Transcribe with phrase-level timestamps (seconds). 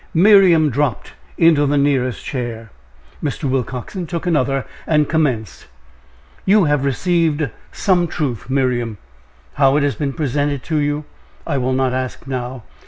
[0.15, 2.71] Miriam dropped into the nearest chair.
[3.23, 3.43] Mr.
[3.43, 5.67] Willcoxen took another, and commenced:
[6.43, 8.97] "You have received some truth, Miriam.
[9.61, 11.05] How it has been presented to you,
[11.45, 12.63] I will not ask now.